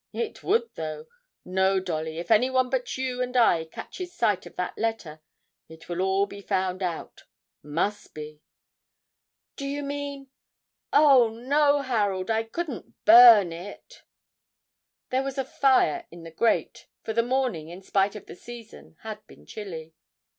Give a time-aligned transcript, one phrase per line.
[0.13, 1.05] It would, though!
[1.45, 5.21] No, Dolly, if anyone but you and I catches sight of that letter,
[5.69, 7.25] it will all be found out
[7.61, 8.41] must be!'
[9.57, 10.31] 'Do you mean?
[10.91, 14.01] oh, no, Harold, I couldn't burn it!'
[15.11, 18.97] There was a fire in the grate, for the morning, in spite of the season,
[19.01, 19.93] had been chilly.